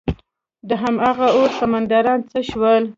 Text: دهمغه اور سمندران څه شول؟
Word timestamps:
دهمغه 0.69 1.27
اور 1.37 1.49
سمندران 1.59 2.19
څه 2.29 2.39
شول؟ 2.49 2.83